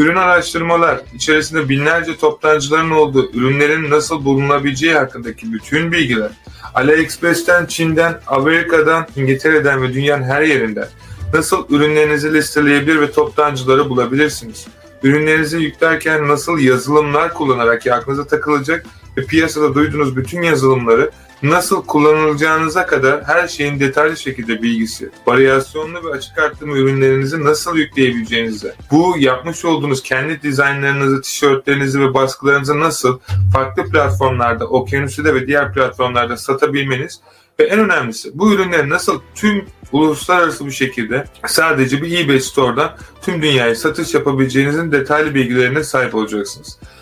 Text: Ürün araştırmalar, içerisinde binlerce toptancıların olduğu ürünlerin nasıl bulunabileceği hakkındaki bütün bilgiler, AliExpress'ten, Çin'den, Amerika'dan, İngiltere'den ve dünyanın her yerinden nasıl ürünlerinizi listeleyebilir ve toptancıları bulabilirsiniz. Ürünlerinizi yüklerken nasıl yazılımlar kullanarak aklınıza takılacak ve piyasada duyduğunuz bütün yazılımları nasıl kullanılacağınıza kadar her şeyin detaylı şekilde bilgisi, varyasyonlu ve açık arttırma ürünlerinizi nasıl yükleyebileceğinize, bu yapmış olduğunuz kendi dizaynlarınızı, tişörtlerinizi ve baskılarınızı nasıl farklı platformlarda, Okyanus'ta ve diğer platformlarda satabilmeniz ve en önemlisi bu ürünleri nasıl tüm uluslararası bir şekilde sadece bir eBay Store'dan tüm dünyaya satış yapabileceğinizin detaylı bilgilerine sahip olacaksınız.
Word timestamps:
Ürün 0.00 0.16
araştırmalar, 0.16 1.00
içerisinde 1.14 1.68
binlerce 1.68 2.16
toptancıların 2.16 2.90
olduğu 2.90 3.32
ürünlerin 3.32 3.90
nasıl 3.90 4.24
bulunabileceği 4.24 4.94
hakkındaki 4.94 5.52
bütün 5.52 5.92
bilgiler, 5.92 6.30
AliExpress'ten, 6.74 7.66
Çin'den, 7.66 8.20
Amerika'dan, 8.26 9.06
İngiltere'den 9.16 9.82
ve 9.82 9.94
dünyanın 9.94 10.22
her 10.22 10.42
yerinden 10.42 10.88
nasıl 11.34 11.66
ürünlerinizi 11.70 12.34
listeleyebilir 12.34 13.00
ve 13.00 13.12
toptancıları 13.12 13.90
bulabilirsiniz. 13.90 14.66
Ürünlerinizi 15.02 15.58
yüklerken 15.58 16.28
nasıl 16.28 16.58
yazılımlar 16.58 17.34
kullanarak 17.34 17.86
aklınıza 17.86 18.26
takılacak 18.26 18.86
ve 19.16 19.24
piyasada 19.24 19.74
duyduğunuz 19.74 20.16
bütün 20.16 20.42
yazılımları 20.42 21.10
nasıl 21.42 21.86
kullanılacağınıza 21.86 22.86
kadar 22.86 23.24
her 23.24 23.48
şeyin 23.48 23.80
detaylı 23.80 24.16
şekilde 24.16 24.62
bilgisi, 24.62 25.10
varyasyonlu 25.26 26.04
ve 26.04 26.12
açık 26.12 26.38
arttırma 26.38 26.76
ürünlerinizi 26.76 27.44
nasıl 27.44 27.76
yükleyebileceğinize, 27.76 28.74
bu 28.90 29.14
yapmış 29.18 29.64
olduğunuz 29.64 30.02
kendi 30.02 30.42
dizaynlarınızı, 30.42 31.22
tişörtlerinizi 31.22 32.00
ve 32.00 32.14
baskılarınızı 32.14 32.80
nasıl 32.80 33.18
farklı 33.52 33.84
platformlarda, 33.84 34.66
Okyanus'ta 34.66 35.34
ve 35.34 35.46
diğer 35.46 35.72
platformlarda 35.72 36.36
satabilmeniz 36.36 37.20
ve 37.60 37.64
en 37.64 37.78
önemlisi 37.78 38.30
bu 38.34 38.52
ürünleri 38.52 38.88
nasıl 38.88 39.20
tüm 39.34 39.64
uluslararası 39.92 40.66
bir 40.66 40.70
şekilde 40.70 41.24
sadece 41.46 42.02
bir 42.02 42.24
eBay 42.24 42.40
Store'dan 42.40 42.96
tüm 43.22 43.42
dünyaya 43.42 43.74
satış 43.74 44.14
yapabileceğinizin 44.14 44.92
detaylı 44.92 45.34
bilgilerine 45.34 45.84
sahip 45.84 46.14
olacaksınız. 46.14 46.78